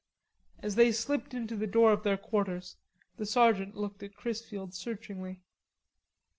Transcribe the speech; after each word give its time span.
As 0.63 0.73
they 0.73 0.91
slipped 0.91 1.35
in 1.35 1.45
the 1.45 1.67
door 1.67 1.91
of 1.91 2.01
their 2.01 2.17
quarters, 2.17 2.75
the 3.17 3.25
sergeant 3.27 3.75
looked 3.77 4.01
at 4.01 4.15
Chrisfield 4.15 4.73
searchingly. 4.73 5.43